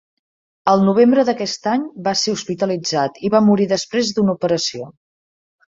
[0.71, 4.91] Al novembre d'aquest any, va ser hospitalitzat i va morir després d'una operació.